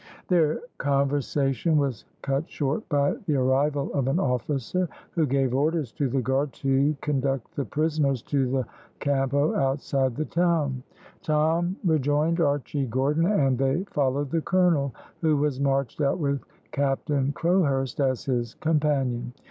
[0.29, 6.09] Their conversation was cut short by the arrival of an officer, who gave orders to
[6.09, 8.65] the guard to conduct the prisoners to the
[8.97, 10.81] Campo outside the town.
[11.21, 14.91] Tom rejoined Archy Gordon and they followed the colonel,
[15.21, 16.39] who was marched out with
[16.71, 19.33] Captain Crowhurst as his companion.